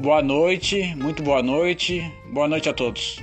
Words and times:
Boa 0.00 0.22
noite, 0.22 0.94
muito 0.96 1.22
boa 1.22 1.42
noite, 1.42 2.02
boa 2.32 2.48
noite 2.48 2.70
a 2.70 2.72
todos. 2.72 3.18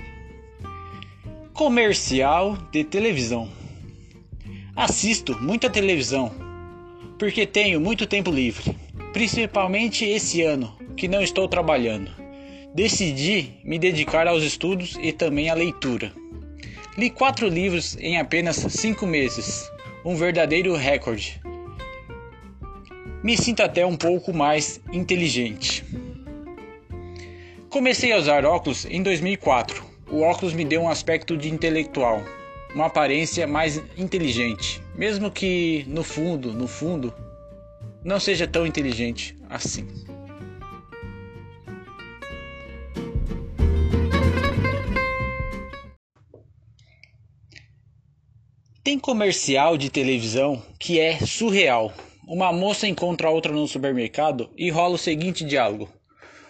Comercial 1.52 2.56
de 2.72 2.84
televisão. 2.84 3.50
Assisto 4.76 5.36
muita 5.42 5.72
televisão 5.72 6.32
porque 7.18 7.48
tenho 7.48 7.82
muito 7.82 8.06
tempo 8.06 8.30
livre, 8.30 8.78
principalmente 9.12 10.06
esse 10.06 10.44
ano 10.44 10.78
que 10.96 11.08
não 11.08 11.20
estou 11.20 11.48
trabalhando. 11.48 12.12
Decidi 12.76 13.54
me 13.64 13.80
dedicar 13.80 14.28
aos 14.28 14.44
estudos 14.44 15.00
e 15.02 15.12
também 15.12 15.50
à 15.50 15.56
leitura. 15.56 16.14
Li 16.96 17.10
quatro 17.10 17.48
livros 17.48 17.98
em 18.00 18.20
apenas 18.20 18.58
cinco 18.58 19.08
meses, 19.08 19.68
um 20.06 20.16
verdadeiro 20.16 20.76
recorde. 20.76 21.42
Me 23.24 23.36
sinto 23.36 23.64
até 23.64 23.84
um 23.84 23.98
pouco 23.98 24.32
mais 24.32 24.80
inteligente. 24.94 25.84
Comecei 27.78 28.12
a 28.12 28.18
usar 28.18 28.44
óculos 28.44 28.86
em 28.86 29.04
2004. 29.04 29.86
O 30.10 30.22
óculos 30.22 30.52
me 30.52 30.66
deu 30.66 30.82
um 30.82 30.90
aspecto 30.90 31.38
de 31.38 31.48
intelectual, 31.48 32.24
uma 32.74 32.88
aparência 32.88 33.46
mais 33.46 33.78
inteligente, 33.96 34.82
mesmo 34.96 35.30
que 35.30 35.86
no 35.88 36.04
fundo, 36.04 36.52
no 36.52 36.68
fundo, 36.68 37.14
não 38.04 38.20
seja 38.20 38.48
tão 38.48 38.66
inteligente 38.66 39.38
assim. 39.48 39.88
Tem 48.84 48.98
comercial 48.98 49.78
de 49.78 49.92
televisão 49.92 50.64
que 50.80 51.00
é 51.00 51.20
surreal. 51.20 51.94
Uma 52.28 52.52
moça 52.52 52.88
encontra 52.88 53.30
outra 53.30 53.54
no 53.54 53.68
supermercado 53.68 54.50
e 54.58 54.72
rola 54.72 54.96
o 54.96 54.98
seguinte 54.98 55.46
diálogo: 55.46 55.88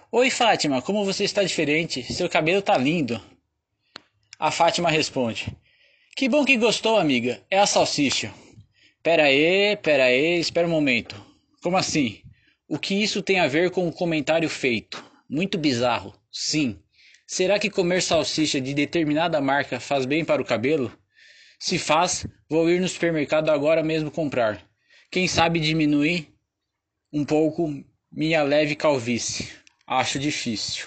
Oi 0.09 0.29
Fátima, 0.29 0.81
como 0.81 1.03
você 1.03 1.25
está 1.25 1.43
diferente? 1.43 2.01
Seu 2.01 2.29
cabelo 2.29 2.61
tá 2.61 2.77
lindo. 2.77 3.21
A 4.39 4.49
Fátima 4.49 4.89
responde: 4.89 5.53
Que 6.15 6.29
bom 6.29 6.45
que 6.45 6.55
gostou, 6.55 6.97
amiga. 6.97 7.43
É 7.51 7.59
a 7.59 7.65
salsicha. 7.65 8.33
Pera 9.03 9.25
aí, 9.25 9.75
pera 9.75 10.05
aí, 10.05 10.39
espera 10.39 10.65
um 10.65 10.71
momento. 10.71 11.21
Como 11.61 11.75
assim? 11.75 12.21
O 12.69 12.79
que 12.79 12.95
isso 12.95 13.21
tem 13.21 13.41
a 13.41 13.49
ver 13.49 13.69
com 13.69 13.85
o 13.85 13.91
comentário 13.91 14.49
feito? 14.49 15.03
Muito 15.29 15.57
bizarro. 15.57 16.17
Sim. 16.31 16.79
Será 17.27 17.59
que 17.59 17.69
comer 17.69 18.01
salsicha 18.01 18.61
de 18.61 18.73
determinada 18.73 19.41
marca 19.41 19.77
faz 19.77 20.05
bem 20.05 20.23
para 20.23 20.41
o 20.41 20.45
cabelo? 20.45 20.89
Se 21.59 21.77
faz, 21.77 22.25
vou 22.49 22.69
ir 22.69 22.79
no 22.79 22.87
supermercado 22.87 23.49
agora 23.49 23.83
mesmo 23.83 24.09
comprar. 24.09 24.65
Quem 25.11 25.27
sabe 25.27 25.59
diminuir 25.59 26.33
um 27.11 27.25
pouco 27.25 27.83
minha 28.09 28.41
leve 28.41 28.73
calvície. 28.73 29.66
Acho 29.87 30.19
difícil. 30.19 30.85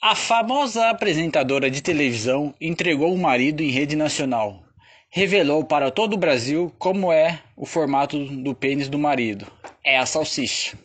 A 0.00 0.14
famosa 0.14 0.88
apresentadora 0.90 1.68
de 1.68 1.82
televisão 1.82 2.54
entregou 2.60 3.12
o 3.12 3.18
marido 3.18 3.64
em 3.64 3.70
rede 3.70 3.96
nacional. 3.96 4.62
Revelou 5.10 5.64
para 5.64 5.90
todo 5.90 6.14
o 6.14 6.16
Brasil 6.16 6.72
como 6.78 7.12
é 7.12 7.42
o 7.56 7.66
formato 7.66 8.24
do 8.24 8.54
pênis 8.54 8.88
do 8.88 8.96
marido. 8.96 9.50
É 9.84 9.98
a 9.98 10.06
salsicha. 10.06 10.78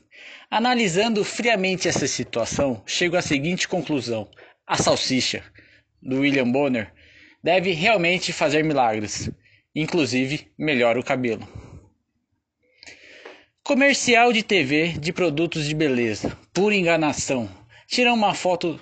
Analisando 0.50 1.24
friamente 1.24 1.88
essa 1.88 2.08
situação, 2.08 2.82
chego 2.88 3.16
à 3.16 3.22
seguinte 3.22 3.68
conclusão: 3.68 4.28
a 4.66 4.78
salsicha, 4.78 5.44
do 6.02 6.22
William 6.22 6.52
Bonner, 6.52 6.92
deve 7.44 7.72
realmente 7.72 8.34
fazer 8.34 8.64
milagres, 8.64 9.30
inclusive 9.76 10.52
melhora 10.58 11.00
o 11.00 11.04
cabelo. 11.04 11.65
Comercial 13.66 14.32
de 14.32 14.44
TV 14.44 14.90
de 14.90 15.12
produtos 15.12 15.66
de 15.68 15.74
beleza, 15.74 16.38
pura 16.54 16.76
enganação. 16.76 17.50
Tiram 17.88 18.14
uma 18.14 18.36
foto 18.36 18.80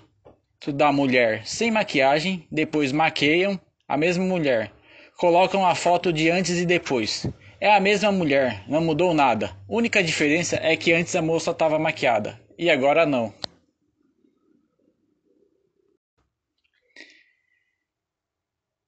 da 0.68 0.92
mulher 0.92 1.48
sem 1.48 1.72
maquiagem, 1.72 2.46
depois 2.52 2.92
maqueiam 2.92 3.58
a 3.88 3.96
mesma 3.96 4.26
mulher. 4.26 4.74
Colocam 5.16 5.66
a 5.66 5.74
foto 5.74 6.12
de 6.12 6.30
antes 6.30 6.60
e 6.60 6.66
depois. 6.66 7.26
É 7.62 7.74
a 7.74 7.80
mesma 7.80 8.12
mulher, 8.12 8.62
não 8.68 8.82
mudou 8.82 9.14
nada. 9.14 9.56
Única 9.70 10.04
diferença 10.04 10.60
é 10.62 10.76
que 10.76 10.92
antes 10.92 11.16
a 11.16 11.22
moça 11.22 11.52
estava 11.52 11.80
maquiada 11.80 12.38
e 12.60 12.70
agora 12.70 13.06
não. 13.06 13.34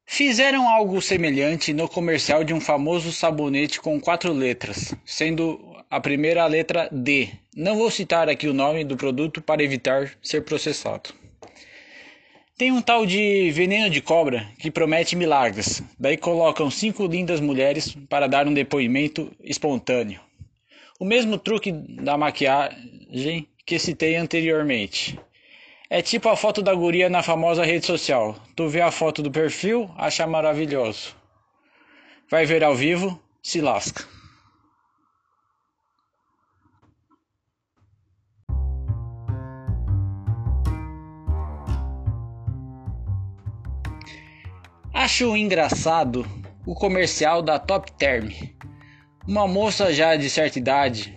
Fizeram 0.06 0.68
algo 0.70 1.02
semelhante 1.02 1.72
no 1.72 1.88
comercial 1.88 2.44
de 2.44 2.54
um 2.54 2.60
famoso 2.60 3.14
sabonete 3.14 3.80
com 3.80 4.00
quatro 4.00 4.34
letras, 4.34 4.94
sendo 5.06 5.75
a 5.96 6.00
primeira 6.02 6.46
letra 6.46 6.90
D. 6.92 7.30
Não 7.56 7.78
vou 7.78 7.90
citar 7.90 8.28
aqui 8.28 8.50
o 8.50 8.54
nome 8.54 8.84
do 8.84 8.98
produto 8.98 9.42
para 9.42 9.64
evitar 9.64 10.12
ser 10.22 10.42
processado. 10.42 11.12
Tem 12.58 12.70
um 12.70 12.82
tal 12.82 13.06
de 13.06 13.50
veneno 13.52 13.90
de 13.90 14.02
cobra 14.02 14.46
que 14.60 14.70
promete 14.70 15.16
milagres. 15.16 15.82
Daí 15.98 16.18
colocam 16.18 16.70
cinco 16.70 17.06
lindas 17.06 17.40
mulheres 17.40 17.96
para 18.10 18.28
dar 18.28 18.46
um 18.46 18.54
depoimento 18.54 19.32
espontâneo. 19.42 20.20
O 21.00 21.06
mesmo 21.06 21.38
truque 21.38 21.72
da 21.72 22.18
maquiagem 22.18 23.48
que 23.66 23.80
citei 23.80 24.18
anteriormente. 24.18 25.18
É 25.90 26.02
tipo 26.02 26.28
a 26.28 26.36
foto 26.36 26.62
da 26.62 26.74
guria 26.74 27.10
na 27.10 27.24
famosa 27.24 27.64
rede 27.64 27.86
social. 27.86 28.36
Tu 28.54 28.68
vê 28.68 28.82
a 28.82 28.92
foto 28.92 29.24
do 29.24 29.32
perfil, 29.32 29.90
acha 29.98 30.28
maravilhoso. 30.28 31.16
Vai 32.30 32.46
ver 32.46 32.66
ao 32.66 32.76
vivo, 32.76 33.18
se 33.42 33.62
lasca. 33.62 34.15
Acho 45.06 45.38
engraçado 45.38 46.26
o 46.66 46.74
comercial 46.74 47.44
da 47.44 47.60
Top 47.60 47.92
Term. 47.92 48.28
Uma 49.28 49.48
moça 49.48 49.94
já 49.94 50.16
de 50.16 50.28
certa 50.28 50.58
idade, 50.58 51.16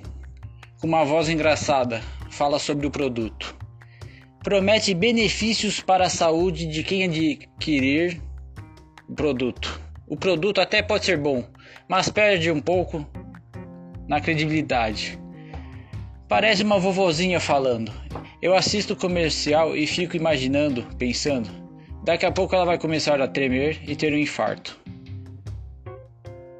com 0.78 0.87
uma 0.87 1.06
voz 1.06 1.31
engraçada, 1.31 2.03
fala 2.31 2.59
sobre 2.59 2.87
o 2.87 2.91
produto. 2.91 3.56
Promete 4.44 4.93
benefícios 4.93 5.81
para 5.81 6.04
a 6.04 6.10
saúde 6.10 6.66
de 6.66 6.82
quem 6.82 7.04
adquirir 7.04 8.21
o 9.09 9.15
produto. 9.15 9.81
O 10.06 10.19
produto 10.19 10.60
até 10.60 10.82
pode 10.82 11.06
ser 11.06 11.16
bom, 11.16 11.43
mas 11.88 12.10
perde 12.10 12.50
um 12.50 12.60
pouco 12.60 13.06
na 14.06 14.20
credibilidade. 14.20 15.19
Parece 16.28 16.62
uma 16.62 16.78
vovozinha 16.78 17.41
falando. 17.41 17.91
Eu 18.43 18.55
assisto 18.55 18.93
o 18.93 18.97
comercial 18.97 19.75
e 19.75 19.87
fico 19.87 20.15
imaginando, 20.15 20.87
pensando 20.99 21.68
Daqui 22.09 22.25
a 22.25 22.33
pouco 22.33 22.55
ela 22.55 22.65
vai 22.65 22.79
começar 22.79 23.21
a 23.21 23.29
tremer 23.29 23.83
e 23.87 23.95
ter 23.95 24.15
um 24.15 24.17
infarto. 24.17 24.81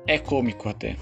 É 0.06 0.19
cômico 0.19 0.69
até. 0.69 0.94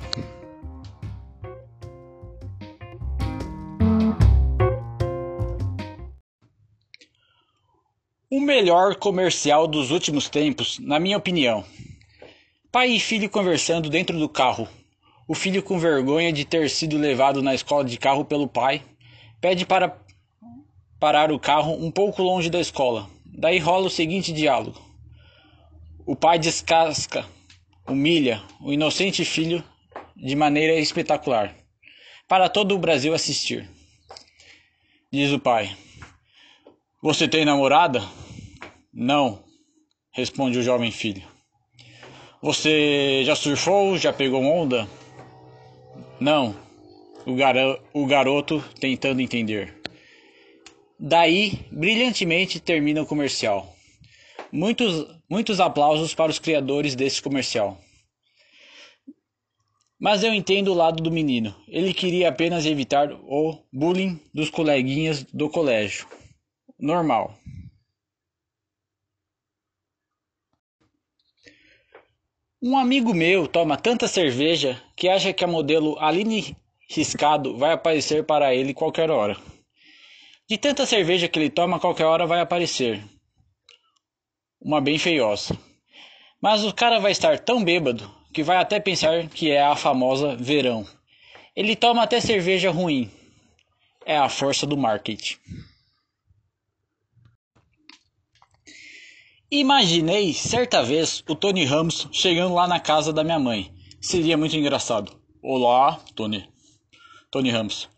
O 8.31 8.41
melhor 8.41 8.95
comercial 8.95 9.67
dos 9.67 9.91
últimos 9.91 10.29
tempos, 10.29 10.79
na 10.79 11.01
minha 11.01 11.17
opinião. 11.17 11.65
Pai 12.71 12.91
e 12.91 13.01
filho 13.01 13.29
conversando 13.29 13.91
dentro 13.91 14.17
do 14.17 14.29
carro. 14.29 14.69
O 15.27 15.35
filho, 15.35 15.61
com 15.61 15.77
vergonha 15.77 16.33
de 16.33 16.45
ter 16.45 16.71
sido 16.71 16.97
levado 16.97 17.43
na 17.43 17.53
escola 17.53 17.85
de 17.85 17.99
carro 17.99 18.25
pelo 18.25 18.47
pai, 18.47 18.81
pede 19.41 19.67
para 19.67 19.99
parar 21.01 21.33
o 21.33 21.41
carro 21.41 21.73
um 21.85 21.91
pouco 21.91 22.23
longe 22.23 22.49
da 22.49 22.61
escola. 22.61 23.16
Daí 23.39 23.59
rola 23.59 23.89
o 23.89 23.91
seguinte 23.91 24.33
diálogo: 24.33 24.81
O 26.07 26.17
pai 26.17 26.39
descasca, 26.39 27.27
humilha 27.87 28.43
o 28.63 28.73
inocente 28.73 29.27
filho 29.27 29.63
de 30.17 30.35
maneira 30.35 30.75
espetacular, 30.81 31.55
para 32.27 32.49
todo 32.49 32.75
o 32.75 32.79
Brasil 32.79 33.13
assistir. 33.13 33.69
Diz 35.13 35.31
o 35.33 35.39
pai: 35.39 35.77
Você 37.03 37.29
tem 37.29 37.45
namorada? 37.45 38.03
Não, 38.91 39.45
responde 40.13 40.59
o 40.59 40.63
jovem 40.63 40.91
filho. 40.91 41.23
Você 42.41 43.23
já 43.25 43.37
surfou? 43.37 43.99
Já 43.99 44.15
pegou 44.15 44.43
onda? 44.43 44.89
Não, 46.19 46.57
o, 47.27 47.35
garo 47.35 47.79
o 47.93 48.07
garoto 48.07 48.65
tentando 48.81 49.21
entender. 49.21 49.76
Daí, 50.99 51.67
brilhantemente 51.71 52.59
termina 52.59 53.03
o 53.03 53.07
comercial. 53.07 53.77
Muitos, 54.51 55.07
muitos 55.29 55.61
aplausos 55.61 56.15
para 56.15 56.31
os 56.31 56.39
criadores 56.39 56.95
desse 56.95 57.21
comercial. 57.21 57.79
Mas 59.99 60.23
eu 60.23 60.33
entendo 60.33 60.73
o 60.73 60.75
lado 60.75 61.03
do 61.03 61.11
menino. 61.11 61.55
Ele 61.69 61.93
queria 61.93 62.29
apenas 62.29 62.65
evitar 62.65 63.13
o 63.13 63.59
bullying 63.73 64.21
dos 64.33 64.51
coleguinhas 64.51 65.23
do 65.25 65.51
colégio. 65.51 66.07
Normal. 66.79 67.39
Um 72.63 72.77
amigo 72.77 73.13
meu 73.15 73.47
toma 73.47 73.77
tanta 73.77 74.09
cerveja 74.09 74.83
que 74.97 75.09
acha 75.09 75.33
que 75.33 75.45
a 75.45 75.49
modelo 75.49 75.99
Aline 75.99 76.57
riscado 76.89 77.57
vai 77.57 77.73
aparecer 77.73 78.25
para 78.25 78.55
ele 78.55 78.73
qualquer 78.73 79.11
hora. 79.11 79.37
De 80.49 80.57
tanta 80.57 80.87
cerveja 80.87 81.27
que 81.29 81.39
ele 81.39 81.51
toma, 81.51 81.81
qualquer 81.81 82.05
hora 82.05 82.27
vai 82.27 82.41
aparecer. 82.41 83.03
Uma 84.61 84.81
bem 84.81 84.97
feiosa. 84.97 85.59
Mas 86.41 86.65
o 86.65 86.73
cara 86.73 87.01
vai 87.01 87.11
estar 87.11 87.39
tão 87.41 87.65
bêbado 87.65 88.15
que 88.33 88.45
vai 88.45 88.59
até 88.59 88.79
pensar 88.79 89.27
que 89.29 89.51
é 89.51 89.61
a 89.61 89.75
famosa 89.75 90.37
verão. 90.37 90.87
Ele 91.55 91.75
toma 91.75 92.03
até 92.03 92.21
cerveja 92.21 92.71
ruim. 92.71 93.11
É 94.05 94.17
a 94.17 94.29
força 94.29 94.67
do 94.67 94.77
marketing. 94.77 95.37
Imaginei 99.51 100.33
certa 100.33 100.83
vez 100.83 101.25
o 101.29 101.35
Tony 101.35 101.65
Ramos 101.65 102.09
chegando 102.13 102.55
lá 102.55 102.69
na 102.69 102.79
casa 102.79 103.13
da 103.13 103.25
minha 103.25 103.39
mãe. 103.39 103.73
Seria 104.01 104.37
muito 104.37 104.57
engraçado. 104.57 105.19
Olá, 105.43 106.01
Tony. 106.15 106.49
Tony 107.31 107.51
Ramos. 107.51 107.89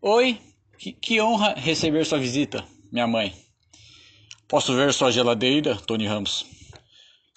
Oi, 0.00 0.38
que, 0.78 0.92
que 0.92 1.20
honra 1.20 1.54
receber 1.54 2.04
sua 2.04 2.18
visita, 2.18 2.64
minha 2.92 3.06
mãe. 3.06 3.34
Posso 4.48 4.74
ver 4.74 4.92
sua 4.92 5.10
geladeira, 5.10 5.76
Tony 5.76 6.06
Ramos? 6.06 6.46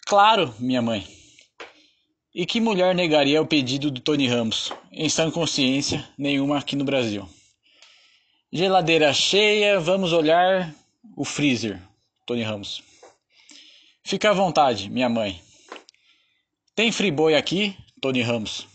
Claro, 0.05 0.53
minha 0.59 0.81
mãe. 0.81 1.07
E 2.33 2.45
que 2.45 2.61
mulher 2.61 2.93
negaria 2.93 3.41
o 3.41 3.47
pedido 3.47 3.89
do 3.89 3.99
Tony 3.99 4.27
Ramos, 4.27 4.71
em 4.91 5.09
sã 5.09 5.31
consciência 5.31 6.07
nenhuma 6.17 6.59
aqui 6.59 6.75
no 6.75 6.83
Brasil? 6.83 7.27
Geladeira 8.51 9.13
cheia, 9.13 9.79
vamos 9.79 10.13
olhar 10.13 10.73
o 11.15 11.25
freezer, 11.25 11.81
Tony 12.25 12.43
Ramos. 12.43 12.83
Fica 14.03 14.31
à 14.31 14.33
vontade, 14.33 14.89
minha 14.89 15.09
mãe. 15.09 15.41
Tem 16.75 16.91
friboi 16.91 17.35
aqui, 17.35 17.77
Tony 18.01 18.21
Ramos? 18.21 18.67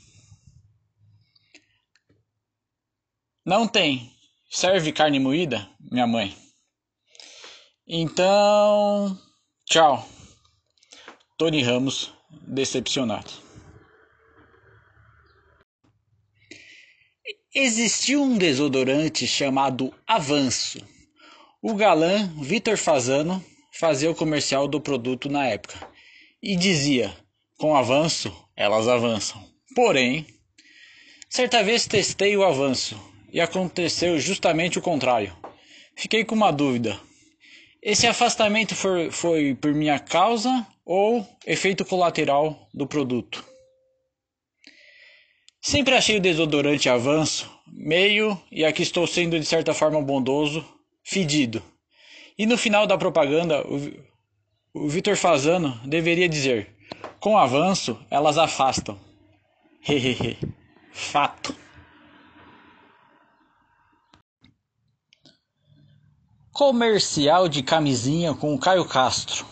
Não 3.45 3.67
tem. 3.67 4.14
Serve 4.55 4.93
carne 4.93 5.19
moída, 5.19 5.69
minha 5.91 6.07
mãe? 6.07 6.33
Então, 7.89 9.19
tchau. 9.67 10.09
Tony 11.37 11.61
Ramos, 11.61 12.15
decepcionado. 12.47 13.33
Existiu 17.53 18.23
um 18.23 18.39
desodorante 18.39 19.27
chamado 19.27 19.93
Avanço. 20.07 20.79
O 21.61 21.75
galã 21.75 22.33
Vitor 22.41 22.77
Fazano 22.77 23.45
fazia 23.73 24.09
o 24.09 24.15
comercial 24.15 24.69
do 24.69 24.81
produto 24.81 25.29
na 25.29 25.49
época 25.49 25.75
e 26.41 26.55
dizia: 26.55 27.13
com 27.59 27.75
avanço, 27.75 28.33
elas 28.55 28.87
avançam. 28.87 29.45
Porém, 29.75 30.25
certa 31.29 31.61
vez 31.65 31.89
testei 31.89 32.37
o 32.37 32.45
avanço 32.45 33.14
e 33.35 33.41
aconteceu 33.41 34.17
justamente 34.21 34.79
o 34.79 34.83
contrário. 34.83 35.37
Fiquei 35.97 36.25
com 36.25 36.37
uma 36.37 36.53
dúvida. 36.53 36.97
Esse 37.83 38.07
afastamento 38.07 38.77
foi, 38.77 39.11
foi 39.11 39.57
por 39.57 39.75
minha 39.75 39.99
causa 39.99 40.65
ou 40.87 41.27
efeito 41.45 41.85
colateral 41.85 42.69
do 42.73 42.87
produto? 42.87 43.45
Sempre 45.61 45.97
achei 45.97 46.19
o 46.19 46.21
desodorante 46.21 46.89
avanço 46.89 47.51
meio, 47.67 48.41
e 48.53 48.65
aqui 48.65 48.83
estou 48.83 49.05
sendo 49.05 49.41
de 49.41 49.47
certa 49.47 49.75
forma 49.75 50.01
bondoso, 50.01 50.65
fedido. 51.03 51.61
E 52.39 52.47
no 52.47 52.57
final 52.57 52.87
da 52.87 52.97
propaganda, 52.97 53.67
o, 53.67 54.85
o 54.85 54.89
Vitor 54.89 55.17
Fazano 55.17 55.81
deveria 55.85 56.29
dizer: 56.29 56.73
com 57.19 57.37
avanço, 57.37 57.99
elas 58.11 58.39
afastam. 58.39 58.97
Hehehe. 59.83 60.39
Fato. 60.93 61.64
Comercial 66.55 67.49
de 67.49 67.65
camisinha 67.65 68.33
com 68.33 68.55
o 68.55 68.59
Caio 68.61 68.85
Castro. 68.85 69.45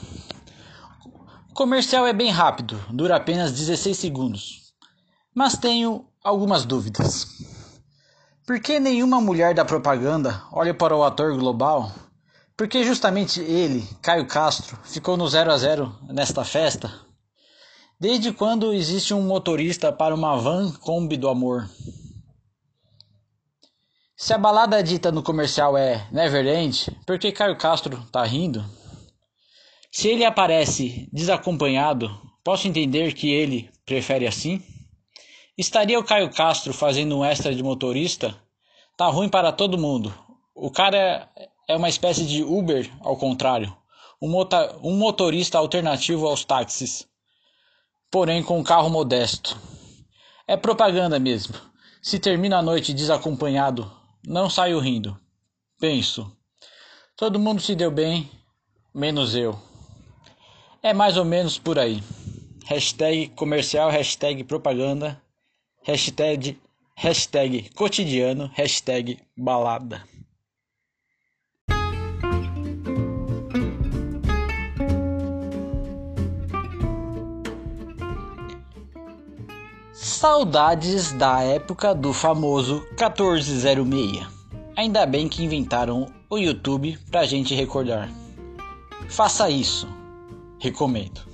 O 1.51 1.53
comercial 1.53 2.07
é 2.07 2.13
bem 2.13 2.31
rápido, 2.31 2.79
dura 2.93 3.17
apenas 3.17 3.51
16 3.51 3.99
segundos. 3.99 4.73
Mas 5.35 5.57
tenho 5.57 6.07
algumas 6.23 6.65
dúvidas. 6.65 7.27
Por 8.47 8.61
que 8.61 8.79
nenhuma 8.79 9.21
mulher 9.21 9.53
da 9.53 9.65
propaganda 9.65 10.45
olha 10.53 10.73
para 10.73 10.97
o 10.97 11.03
ator 11.03 11.37
global 11.37 11.91
porque 12.57 12.85
justamente 12.85 13.41
ele, 13.41 13.85
Caio 14.01 14.29
Castro, 14.29 14.79
ficou 14.85 15.17
no 15.17 15.27
0 15.27 15.51
a 15.51 15.59
0 15.59 15.93
nesta 16.09 16.45
festa? 16.45 16.89
Desde 17.99 18.33
quando 18.33 18.73
existe 18.73 19.13
um 19.13 19.23
motorista 19.23 19.91
para 19.91 20.15
uma 20.15 20.37
van 20.37 20.71
Kombi 20.71 21.17
do 21.17 21.29
amor? 21.29 21.69
Se 24.17 24.33
a 24.35 24.39
balada 24.39 24.83
dita 24.83 25.11
no 25.11 25.23
comercial 25.23 25.77
é 25.77 26.07
Neverend, 26.13 26.91
por 27.07 27.19
que 27.19 27.33
Caio 27.33 27.57
Castro 27.57 28.07
tá 28.13 28.23
rindo? 28.23 28.65
Se 29.91 30.09
ele 30.09 30.25
aparece 30.25 31.09
desacompanhado, 31.13 32.11
posso 32.45 32.69
entender 32.69 33.15
que 33.15 33.31
ele 33.31 33.71
prefere 33.85 34.27
assim? 34.27 34.63
Estaria 35.57 35.99
o 35.99 36.05
Caio 36.05 36.31
Castro 36.31 36.73
fazendo 36.73 37.19
um 37.19 37.25
extra 37.25 37.55
de 37.55 37.63
motorista? 37.63 38.37
Tá 38.97 39.07
ruim 39.07 39.29
para 39.29 39.51
todo 39.51 39.79
mundo. 39.79 40.15
O 40.55 40.71
cara 40.71 41.29
é 41.67 41.77
uma 41.77 41.89
espécie 41.89 42.25
de 42.25 42.45
Uber 42.45 42.91
ao 43.01 43.17
contrário, 43.17 43.75
um, 44.21 44.33
um 44.83 44.97
motorista 44.97 45.59
alternativo 45.59 46.27
aos 46.27 46.45
táxis, 46.45 47.09
porém 48.11 48.43
com 48.43 48.59
um 48.59 48.65
carro 48.65 48.91
modesto. 48.91 49.59
É 50.47 50.57
propaganda 50.57 51.19
mesmo. 51.19 51.55
Se 52.01 52.19
termina 52.19 52.59
a 52.59 52.63
noite 52.63 52.93
desacompanhado, 52.93 53.91
não 54.27 54.49
saio 54.49 54.79
rindo. 54.79 55.19
Penso, 55.79 56.37
todo 57.17 57.39
mundo 57.39 57.61
se 57.61 57.75
deu 57.75 57.91
bem, 57.91 58.31
menos 58.95 59.35
eu. 59.35 59.59
É 60.83 60.93
mais 60.93 61.17
ou 61.17 61.25
menos 61.25 61.59
por 61.59 61.79
aí. 61.79 62.03
Hashtag 62.67 63.29
comercial, 63.31 63.91
hashtag 63.91 64.45
propaganda, 64.45 65.21
hashtag, 65.83 66.61
hashtag 66.97 67.71
cotidiano, 67.75 68.51
hashtag 68.55 69.19
balada. 69.37 70.05
Saudades 80.23 81.11
da 81.11 81.43
época 81.43 81.93
do 81.93 82.13
famoso 82.13 82.75
1406. 82.91 84.25
Ainda 84.77 85.05
bem 85.05 85.29
que 85.29 85.43
inventaram 85.43 86.07
o 86.31 86.39
YouTube 86.39 86.97
pra 87.11 87.25
gente 87.25 87.57
recordar. 87.57 88.09
Faça 89.09 89.51
isso. 89.51 89.89
Recomendo. 90.61 91.32